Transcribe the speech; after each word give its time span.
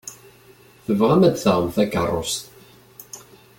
Tebɣam 0.85 1.21
ad 1.27 1.31
d-taɣem 1.33 1.69
takeṛṛust. 1.75 2.43